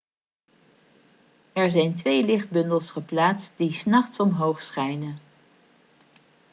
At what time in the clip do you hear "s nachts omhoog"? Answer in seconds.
3.73-4.61